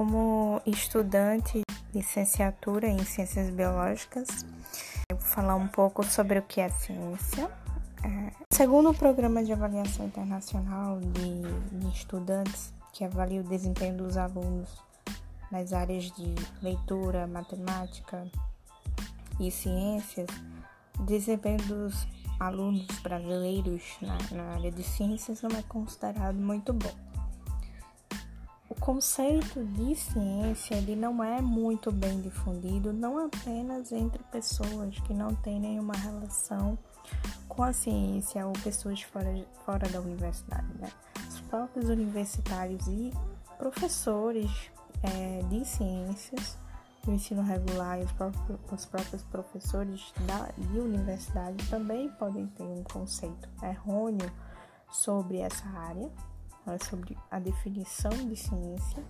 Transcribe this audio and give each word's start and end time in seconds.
Como 0.00 0.62
estudante 0.64 1.60
de 1.60 1.98
licenciatura 1.98 2.88
em 2.88 3.04
Ciências 3.04 3.50
Biológicas, 3.50 4.46
eu 5.10 5.18
vou 5.18 5.26
falar 5.26 5.56
um 5.56 5.68
pouco 5.68 6.02
sobre 6.02 6.38
o 6.38 6.42
que 6.42 6.62
é 6.62 6.70
ciência. 6.70 7.50
É, 8.02 8.32
segundo 8.50 8.88
o 8.88 8.94
Programa 8.94 9.44
de 9.44 9.52
Avaliação 9.52 10.06
Internacional 10.06 10.98
de, 11.00 11.42
de 11.78 11.94
Estudantes, 11.94 12.72
que 12.94 13.04
avalia 13.04 13.42
o 13.42 13.44
desempenho 13.44 13.98
dos 13.98 14.16
alunos 14.16 14.70
nas 15.52 15.74
áreas 15.74 16.04
de 16.12 16.34
leitura, 16.62 17.26
matemática 17.26 18.26
e 19.38 19.50
ciências, 19.50 20.28
o 20.98 21.02
desempenho 21.02 21.58
dos 21.64 22.08
alunos 22.40 22.86
brasileiros 23.02 23.98
na, 24.00 24.16
na 24.34 24.54
área 24.54 24.72
de 24.72 24.82
ciências 24.82 25.42
não 25.42 25.50
é 25.58 25.62
considerado 25.64 26.36
muito 26.36 26.72
bom. 26.72 27.09
Conceito 28.80 29.62
de 29.62 29.94
ciência 29.94 30.74
ele 30.74 30.96
não 30.96 31.22
é 31.22 31.42
muito 31.42 31.92
bem 31.92 32.18
difundido, 32.22 32.94
não 32.94 33.26
apenas 33.26 33.92
entre 33.92 34.22
pessoas 34.24 34.98
que 35.00 35.12
não 35.12 35.34
têm 35.34 35.60
nenhuma 35.60 35.92
relação 35.92 36.78
com 37.46 37.62
a 37.62 37.74
ciência 37.74 38.46
ou 38.46 38.54
pessoas 38.54 39.02
fora, 39.02 39.46
fora 39.66 39.86
da 39.90 40.00
universidade. 40.00 40.66
Né? 40.78 40.90
Os 41.28 41.40
próprios 41.42 41.90
universitários 41.90 42.86
e 42.86 43.12
professores 43.58 44.50
é, 45.02 45.42
de 45.42 45.62
ciências 45.62 46.56
do 47.04 47.12
ensino 47.12 47.42
regular 47.42 48.00
e 48.00 48.04
os 48.04 48.12
próprios, 48.12 48.58
os 48.72 48.86
próprios 48.86 49.22
professores 49.24 50.10
da, 50.20 50.50
de 50.56 50.78
universidade 50.78 51.68
também 51.68 52.08
podem 52.12 52.46
ter 52.46 52.62
um 52.62 52.82
conceito 52.82 53.46
errôneo 53.62 54.32
sobre 54.90 55.38
essa 55.38 55.68
área 55.68 56.10
né, 56.66 56.78
sobre 56.88 57.16
a 57.30 57.38
definição 57.38 58.10
de 58.10 58.36
ciência 58.36 59.04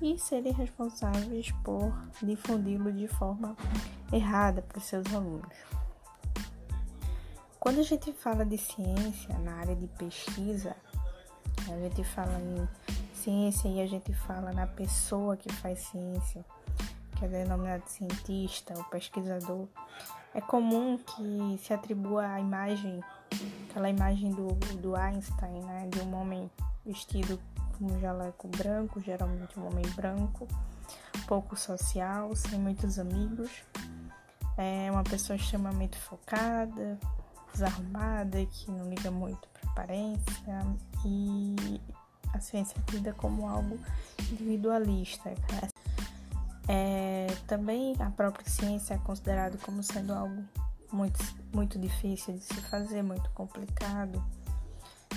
e 0.00 0.18
serem 0.18 0.52
responsáveis 0.52 1.50
por 1.64 1.92
difundi-lo 2.22 2.92
de 2.92 3.08
forma 3.08 3.56
errada 4.12 4.62
para 4.62 4.78
os 4.78 4.84
seus 4.84 5.06
alunos. 5.14 5.56
Quando 7.58 7.78
a 7.78 7.84
gente 7.84 8.12
fala 8.12 8.44
de 8.44 8.58
ciência 8.58 9.38
na 9.38 9.54
área 9.54 9.76
de 9.76 9.86
pesquisa, 9.86 10.76
a 11.70 11.78
gente 11.78 12.02
fala 12.02 12.40
em 12.40 12.68
ciência 13.14 13.68
e 13.68 13.80
a 13.80 13.86
gente 13.86 14.12
fala 14.12 14.52
na 14.52 14.66
pessoa 14.66 15.36
que 15.36 15.52
faz 15.52 15.78
ciência, 15.78 16.44
que 17.16 17.24
é 17.24 17.28
denominado 17.28 17.84
cientista 17.86 18.74
ou 18.76 18.82
pesquisador, 18.84 19.68
é 20.34 20.40
comum 20.40 20.98
que 20.98 21.58
se 21.62 21.72
atribua 21.72 22.26
a 22.26 22.40
imagem, 22.40 23.00
aquela 23.70 23.88
imagem 23.88 24.30
do, 24.30 24.48
do 24.78 24.96
Einstein, 24.96 25.62
né, 25.62 25.88
de 25.88 26.00
um 26.00 26.14
homem 26.20 26.50
vestido 26.84 27.40
com 27.78 27.86
um 27.86 28.00
jaleco 28.00 28.48
branco, 28.48 29.00
geralmente 29.00 29.58
um 29.58 29.66
homem 29.66 29.86
branco, 29.94 30.46
pouco 31.26 31.56
social, 31.56 32.34
sem 32.34 32.58
muitos 32.58 32.98
amigos. 32.98 33.50
É 34.56 34.90
uma 34.90 35.02
pessoa 35.02 35.36
extremamente 35.36 35.98
focada, 35.98 36.98
desarrumada, 37.52 38.44
que 38.46 38.70
não 38.70 38.88
liga 38.88 39.10
muito 39.10 39.48
para 39.48 39.70
aparência 39.70 40.66
e 41.04 41.80
a 42.32 42.40
ciência 42.40 42.76
é 42.78 42.90
tida 42.90 43.12
como 43.12 43.48
algo 43.48 43.78
individualista. 44.30 45.32
É, 46.68 47.26
também 47.46 47.94
a 47.98 48.10
própria 48.10 48.48
ciência 48.48 48.94
é 48.94 48.98
considerada 48.98 49.58
como 49.58 49.82
sendo 49.82 50.12
algo 50.12 50.44
muito, 50.92 51.18
muito 51.52 51.78
difícil 51.78 52.34
de 52.34 52.40
se 52.40 52.60
fazer, 52.62 53.02
muito 53.02 53.28
complicado 53.30 54.22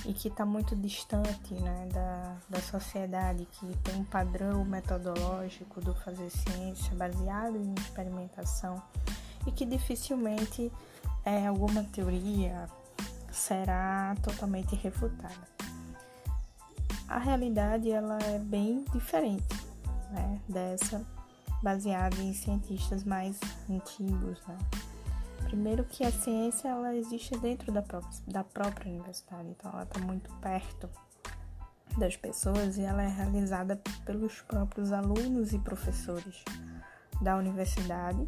e 0.06 0.14
que 0.14 0.28
está 0.28 0.46
muito 0.46 0.76
distante 0.76 1.54
né, 1.56 1.88
da, 1.92 2.36
da 2.50 2.62
sociedade, 2.62 3.48
que 3.52 3.78
tem 3.78 3.96
um 3.96 4.04
padrão 4.04 4.64
metodológico 4.64 5.82
do 5.82 5.94
fazer 5.96 6.30
ciência 6.30 6.96
baseado 6.96 7.58
em 7.58 7.74
experimentação 7.74 8.82
e 9.48 9.52
que 9.52 9.66
dificilmente 9.66 10.72
é, 11.24 11.48
alguma 11.48 11.84
teoria 11.84 12.68
será 13.32 14.16
totalmente 14.24 14.76
refutada. 14.76 15.56
A 17.08 17.20
realidade 17.20 17.92
ela 17.92 18.18
é 18.20 18.40
bem 18.40 18.84
diferente 18.92 19.56
né, 20.12 20.40
dessa 20.48 21.06
baseada 21.62 22.18
em 22.22 22.34
cientistas 22.34 23.04
mais 23.04 23.40
antigos. 23.70 24.40
Né? 24.48 24.58
Primeiro 25.44 25.84
que 25.84 26.04
a 26.04 26.12
ciência 26.12 26.70
ela 26.70 26.96
existe 26.96 27.38
dentro 27.38 27.72
da 27.72 27.82
própria, 27.82 28.20
da 28.28 28.44
própria 28.44 28.92
universidade, 28.92 29.50
então 29.50 29.72
ela 29.72 29.84
está 29.84 30.00
muito 30.00 30.32
perto 30.36 30.90
das 31.98 32.16
pessoas 32.18 32.78
e 32.78 32.82
ela 32.82 33.04
é 33.04 33.08
realizada 33.08 33.82
pelos 34.06 34.42
próprios 34.42 34.92
alunos 34.92 35.54
e 35.54 35.60
professores 35.60 36.44
da 37.22 37.38
universidade. 37.38 38.28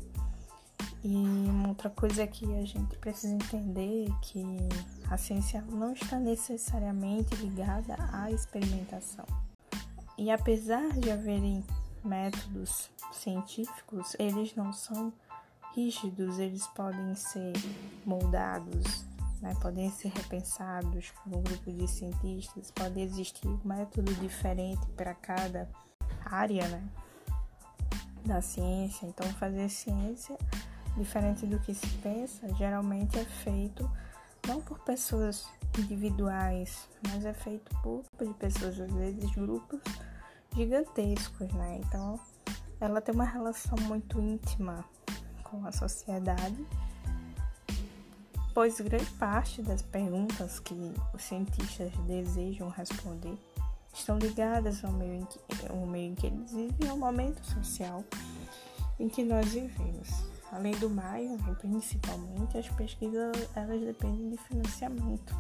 E 1.04 1.16
uma 1.16 1.70
outra 1.70 1.90
coisa 1.90 2.26
que 2.28 2.46
a 2.56 2.66
gente 2.66 2.98
precisa 2.98 3.34
entender 3.34 4.10
é 4.10 4.14
que 4.22 4.44
a 5.10 5.18
ciência 5.18 5.62
não 5.62 5.94
está 5.94 6.20
necessariamente 6.20 7.36
ligada 7.36 7.96
à 8.12 8.32
experimentação. 8.32 9.26
E 10.18 10.32
apesar 10.32 10.90
de 10.94 11.12
haverem 11.12 11.64
métodos 12.04 12.90
científicos, 13.12 14.16
eles 14.18 14.56
não 14.56 14.74
são 14.74 15.14
rígidos, 15.78 16.40
eles 16.40 16.66
podem 16.66 17.14
ser 17.14 17.54
moldados, 18.04 19.06
né? 19.40 19.56
podem 19.62 19.92
ser 19.92 20.08
repensados 20.08 21.12
por 21.12 21.38
um 21.38 21.44
grupo 21.44 21.72
de 21.72 21.88
cientistas, 21.88 22.72
pode 22.72 23.00
existir 23.00 23.48
um 23.48 23.60
método 23.64 24.12
diferente 24.16 24.84
para 24.96 25.14
cada 25.14 25.70
área 26.26 26.68
né? 26.68 26.84
da 28.26 28.42
ciência. 28.42 29.06
Então, 29.06 29.28
fazer 29.34 29.70
ciência, 29.70 30.36
diferente 30.98 31.46
do 31.46 31.60
que 31.60 31.76
se 31.76 31.88
pensa, 32.00 32.52
geralmente 32.56 33.20
é 33.20 33.26
feito 33.26 33.88
não 34.48 34.60
por 34.60 34.80
pessoas 34.80 35.48
individuais, 35.78 36.90
mas 37.08 37.24
é 37.24 37.34
feito 37.34 37.70
por, 37.84 38.02
por 38.18 38.34
pessoas, 38.34 38.80
às 38.80 38.92
vezes 38.92 39.30
grupos 39.36 39.80
gigantescos, 40.56 41.54
né? 41.54 41.82
Então, 41.86 42.20
ela 42.80 43.00
tem 43.00 43.14
uma 43.14 43.26
relação 43.26 43.78
muito 43.82 44.20
íntima 44.20 44.84
com 45.50 45.66
a 45.66 45.72
sociedade, 45.72 46.66
pois 48.54 48.80
grande 48.80 49.10
parte 49.12 49.62
das 49.62 49.82
perguntas 49.82 50.60
que 50.60 50.74
os 51.14 51.24
cientistas 51.24 51.92
desejam 52.08 52.70
responder 52.70 53.38
estão 53.94 54.18
ligadas 54.18 54.84
ao 54.84 54.92
meio 54.92 55.22
em 55.22 55.26
que, 55.26 55.40
ao 55.70 55.86
meio 55.86 56.12
em 56.12 56.16
que 56.16 56.28
eles 56.28 56.52
vivem, 56.52 56.90
ao 56.90 56.98
momento 56.98 57.44
social 57.46 58.04
em 59.00 59.10
que 59.10 59.24
nós 59.24 59.48
vivemos. 59.48 60.10
Além 60.52 60.74
do 60.78 60.90
mais, 60.90 61.30
principalmente, 61.60 62.58
as 62.58 62.70
pesquisas 62.70 63.36
elas 63.54 63.82
dependem 63.82 64.30
de 64.30 64.38
financiamento. 64.38 65.36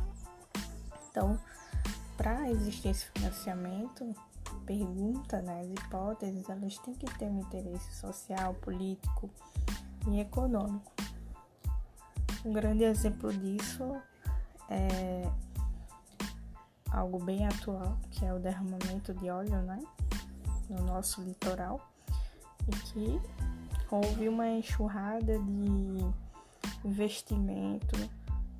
Então, 1.09 1.39
para 2.17 2.49
existir 2.49 2.89
esse 2.89 3.05
financiamento, 3.07 4.13
pergunta, 4.65 5.41
né, 5.41 5.61
as 5.61 5.67
hipóteses, 5.69 6.49
elas 6.49 6.77
têm 6.79 6.93
que 6.93 7.05
ter 7.17 7.25
um 7.25 7.39
interesse 7.39 7.95
social, 7.95 8.53
político, 8.55 9.29
econômico. 10.15 10.91
Um 12.45 12.53
grande 12.53 12.83
exemplo 12.83 13.33
disso 13.33 13.83
é 14.69 15.29
algo 16.91 17.23
bem 17.23 17.45
atual, 17.45 17.97
que 18.11 18.25
é 18.25 18.33
o 18.33 18.39
derramamento 18.39 19.13
de 19.13 19.29
óleo 19.29 19.61
né, 19.63 19.79
no 20.69 20.83
nosso 20.85 21.21
litoral, 21.21 21.79
e 22.67 22.71
que 22.71 23.21
houve 23.91 24.29
uma 24.29 24.47
enxurrada 24.49 25.37
de 25.39 26.87
investimento 26.87 27.97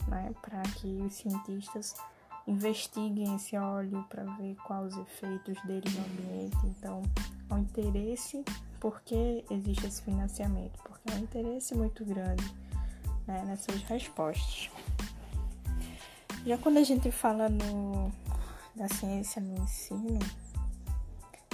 né, 0.07 0.33
para 0.41 0.61
que 0.63 0.87
os 1.01 1.13
cientistas 1.13 1.95
investiguem 2.47 3.35
esse 3.35 3.57
óleo 3.57 4.05
para 4.09 4.23
ver 4.35 4.55
quais 4.65 4.95
os 4.95 5.01
efeitos 5.01 5.61
dele 5.63 5.89
no 5.89 6.05
ambiente. 6.05 6.57
Então, 6.65 7.01
o 7.49 7.57
interesse 7.57 8.43
porque 8.79 9.43
existe 9.49 9.87
esse 9.87 10.01
financiamento, 10.01 10.79
porque 10.83 11.11
é 11.11 11.15
um 11.15 11.19
interesse 11.19 11.75
muito 11.75 12.05
grande 12.05 12.45
né, 13.27 13.43
nessas 13.45 13.81
respostas. 13.83 14.69
Já 16.45 16.57
quando 16.57 16.77
a 16.77 16.83
gente 16.83 17.11
fala 17.11 17.49
no, 17.49 18.11
da 18.75 18.87
ciência 18.87 19.41
no 19.41 19.61
ensino, 19.61 20.19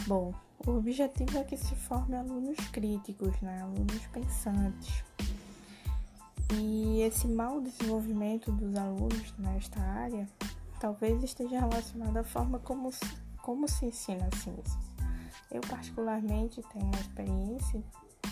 bom, 0.05 0.33
o 0.65 0.71
objetivo 0.77 1.37
é 1.37 1.43
que 1.43 1.57
se 1.57 1.75
forme 1.75 2.15
alunos 2.15 2.57
críticos, 2.71 3.39
né, 3.41 3.61
alunos 3.61 4.05
pensantes. 4.07 5.03
E 6.53 7.01
esse 7.01 7.27
mau 7.27 7.59
desenvolvimento 7.59 8.51
dos 8.51 8.75
alunos 8.75 9.33
nesta 9.39 9.79
área 9.79 10.27
talvez 10.79 11.23
esteja 11.23 11.59
relacionado 11.61 12.17
à 12.17 12.23
forma 12.23 12.59
como, 12.59 12.91
como 13.41 13.67
se 13.67 13.85
ensina 13.85 14.27
a 14.31 14.37
ciência. 14.37 14.92
Eu 15.53 15.61
particularmente 15.61 16.61
tenho 16.73 16.85
uma 16.85 16.99
experiência, 16.99 17.81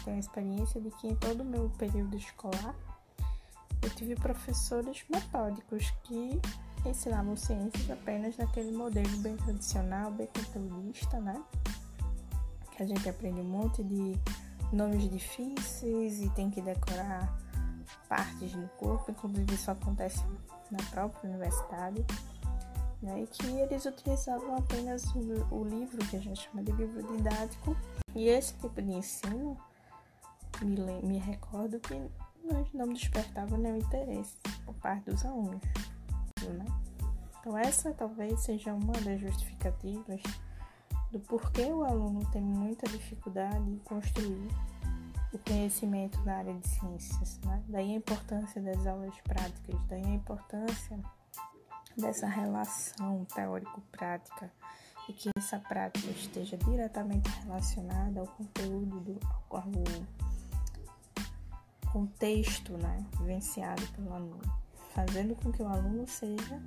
tenho 0.04 0.18
a 0.18 0.20
experiência 0.20 0.82
de 0.82 0.90
que 0.92 1.08
em 1.08 1.16
todo 1.16 1.42
o 1.42 1.46
meu 1.46 1.70
período 1.78 2.18
escolar 2.18 2.76
eu 3.82 3.90
tive 3.92 4.16
professores 4.16 5.06
metódicos 5.10 5.90
que 6.04 6.42
ensinavam 6.86 7.36
ciências 7.38 7.90
apenas 7.90 8.36
naquele 8.38 8.72
modelo 8.72 9.16
bem 9.18 9.38
tradicional, 9.38 10.12
bem 10.12 10.28
conteudista, 10.28 11.20
né? 11.20 11.42
a 12.82 12.86
gente 12.86 13.08
aprende 13.08 13.40
um 13.40 13.46
monte 13.46 13.84
de 13.84 14.20
nomes 14.74 15.08
difíceis 15.10 16.20
e 16.20 16.30
tem 16.30 16.50
que 16.50 16.62
decorar 16.62 17.38
partes 18.10 18.54
do 18.54 18.68
corpo, 18.70 19.12
inclusive 19.12 19.54
isso 19.54 19.70
acontece 19.70 20.24
na 20.72 20.80
própria 20.90 21.30
universidade, 21.30 22.04
né? 23.02 23.22
E 23.22 23.28
que 23.28 23.48
eles 23.48 23.86
utilizavam 23.86 24.58
apenas 24.58 25.04
o, 25.52 25.64
livro, 25.64 25.98
que 26.08 26.18
a 26.18 26.20
gente 26.20 26.42
chama 26.42 26.64
de 26.64 26.72
livro 26.72 27.02
didático, 27.16 27.76
e 28.16 28.28
esse 28.28 28.54
tipo 28.56 28.82
de 28.82 28.92
ensino 28.92 29.58
me, 30.62 31.02
me 31.02 31.18
recordo 31.18 31.80
que 31.80 32.00
não 32.74 32.94
despertava 32.94 33.58
nenhum 33.58 33.78
interesse 33.78 34.36
por 34.66 34.76
parte 34.76 35.10
dos 35.10 35.26
alunos, 35.26 35.62
né? 36.42 36.66
Então 37.40 37.58
essa 37.58 37.92
talvez 37.92 38.40
seja 38.42 38.74
uma 38.74 38.94
das 38.94 39.20
justificativas 39.20 40.22
do 41.12 41.20
porquê 41.20 41.66
o 41.66 41.84
aluno 41.84 42.24
tem 42.32 42.42
muita 42.42 42.88
dificuldade 42.90 43.70
em 43.70 43.78
construir 43.80 44.48
o 45.34 45.40
conhecimento 45.40 46.22
na 46.24 46.38
área 46.38 46.54
de 46.54 46.68
ciências. 46.68 47.40
Né? 47.46 47.64
Daí 47.68 47.92
a 47.92 47.96
importância 47.96 48.62
das 48.62 48.86
aulas 48.86 49.16
práticas, 49.22 49.76
daí 49.88 50.04
a 50.04 50.10
importância 50.10 51.00
dessa 51.98 52.28
relação 52.28 53.26
teórico-prática 53.26 54.52
e 55.10 55.14
que 55.14 55.30
essa 55.38 55.60
prática 55.60 56.10
esteja 56.12 56.58
diretamente 56.58 57.30
relacionada 57.42 58.20
ao 58.20 58.28
conteúdo 58.28 59.00
do 59.00 59.20
ao 59.50 59.64
contexto 61.92 62.78
né, 62.78 63.06
vivenciado 63.18 63.86
pelo 63.90 64.14
aluno, 64.14 64.42
fazendo 64.94 65.36
com 65.36 65.52
que 65.52 65.62
o 65.62 65.68
aluno 65.68 66.08
seja 66.08 66.62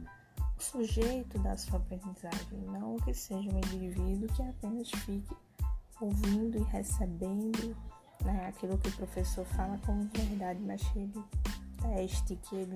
o 0.59 0.63
sujeito 0.63 1.39
da 1.39 1.57
sua 1.57 1.79
aprendizagem, 1.79 2.59
não 2.67 2.97
que 2.97 3.15
seja 3.15 3.51
um 3.51 3.57
indivíduo 3.57 4.29
que 4.35 4.43
apenas 4.43 4.91
fique 4.91 5.35
ouvindo 6.01 6.59
e 6.59 6.63
recebendo 6.65 7.75
né, 8.23 8.47
aquilo 8.49 8.77
que 8.79 8.89
o 8.89 8.93
professor 8.93 9.45
fala 9.47 9.79
como 9.87 10.09
verdade, 10.13 10.61
mas 10.61 10.83
que 10.89 10.99
ele 10.99 11.25
teste, 11.81 12.37
que 12.37 12.57
ele 12.57 12.75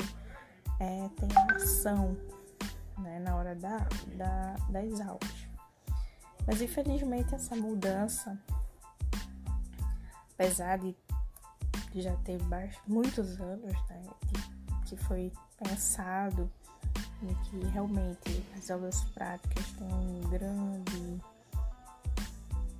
é, 0.81 1.09
tenha 1.17 1.57
ação 1.57 2.17
né, 3.01 3.19
na 3.19 3.37
hora 3.37 3.55
da, 3.55 3.79
da, 4.17 4.57
das 4.71 5.01
aulas. 5.01 5.49
Mas 6.47 6.63
infelizmente 6.63 7.35
essa 7.35 7.55
mudança, 7.55 8.39
apesar 10.33 10.79
de 10.79 10.97
já 11.95 12.15
ter 12.17 12.39
muitos 12.87 13.41
anos 13.41 13.73
né, 13.89 14.03
que, 14.87 14.97
foi 14.97 15.33
pensado 15.63 16.51
e 17.23 17.35
que 17.45 17.67
realmente 17.67 18.45
as 18.57 18.71
aulas 18.71 19.03
práticas 19.11 19.67
têm 19.73 19.89
um 19.89 20.21
grande, 20.31 21.21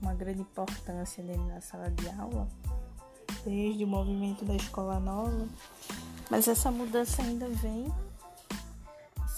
uma 0.01 0.15
grande 0.15 0.41
importância 0.41 1.23
dentro 1.23 1.47
da 1.49 1.61
sala 1.61 1.91
de 1.91 2.09
aula, 2.11 2.49
desde 3.45 3.85
o 3.85 3.87
movimento 3.87 4.45
da 4.45 4.55
escola 4.55 4.99
nova, 4.99 5.47
mas 6.31 6.49
essa 6.49 6.71
mudança 6.71 7.23
ainda 7.23 7.49
vem, 7.49 7.93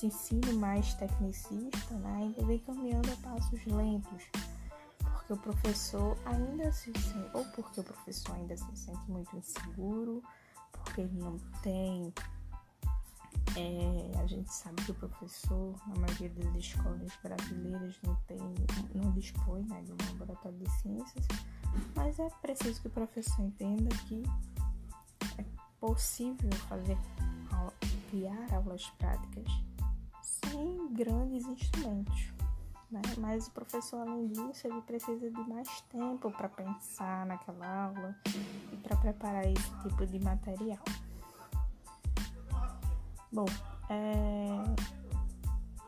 ensino 0.07 0.53
mais 0.59 0.95
tecnicista 0.95 1.95
né, 1.95 2.17
ainda 2.17 2.45
vem 2.45 2.59
caminhando 2.59 3.13
a 3.13 3.17
passos 3.17 3.65
lentos, 3.67 4.25
porque 4.99 5.33
o 5.33 5.37
professor 5.37 6.17
ainda 6.25 6.73
se 6.73 6.93
sente, 6.93 7.31
ou 7.35 7.45
porque 7.47 7.81
o 7.81 7.85
professor 7.85 8.35
ainda 8.37 8.57
se 8.57 8.77
sente 8.77 9.11
muito 9.11 9.37
inseguro, 9.37 10.23
porque 10.73 11.03
ele 11.03 11.19
não 11.19 11.39
tem 11.63 12.13
é, 13.57 14.19
a 14.21 14.27
gente 14.27 14.53
sabe 14.53 14.83
que 14.85 14.93
o 14.93 14.95
professor, 14.95 15.75
na 15.89 15.97
maioria 15.97 16.31
das 16.31 16.55
escolas 16.55 17.13
brasileiras, 17.23 17.99
não 18.05 18.15
tem, 18.27 18.39
não 18.95 19.11
dispõe 19.13 19.63
né, 19.65 19.83
de 19.83 19.93
um 19.93 19.97
laboratório 20.13 20.59
de 20.59 20.71
ciências, 20.81 21.27
mas 21.97 22.19
é 22.19 22.29
preciso 22.43 22.81
que 22.81 22.87
o 22.87 22.91
professor 22.91 23.43
entenda 23.45 23.89
que 24.07 24.23
é 25.39 25.45
possível 25.81 26.53
fazer 26.69 26.97
criar 28.11 28.53
aulas 28.53 28.91
práticas 28.99 29.47
grandes 30.93 31.47
instrumentos. 31.47 32.33
Né? 32.91 33.01
Mas 33.19 33.47
o 33.47 33.53
professor, 33.53 34.01
além 34.01 34.27
disso, 34.29 34.67
ele 34.67 34.81
precisa 34.83 35.31
de 35.31 35.49
mais 35.49 35.81
tempo 35.83 36.31
para 36.33 36.49
pensar 36.49 37.25
naquela 37.25 37.85
aula 37.85 38.17
e 38.73 38.77
para 38.79 38.97
preparar 38.97 39.47
esse 39.47 39.71
tipo 39.83 40.05
de 40.07 40.19
material. 40.19 40.83
Bom, 43.33 43.47
é... 43.89 44.49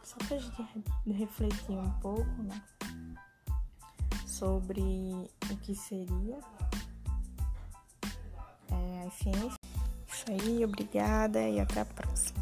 só 0.05 0.17
pra 0.29 0.39
gente 0.39 0.85
refletir 1.07 1.77
um 1.77 1.91
pouco, 1.99 2.43
né? 2.43 2.63
Sobre 4.27 4.81
o 4.81 5.57
que 5.59 5.75
seria 5.75 6.39
é, 8.71 9.07
a 9.07 9.11
ciência. 9.11 9.59
Isso 10.07 10.25
aí, 10.31 10.65
obrigada 10.65 11.41
e 11.49 11.59
até 11.59 11.81
a 11.81 11.85
próxima. 11.85 12.42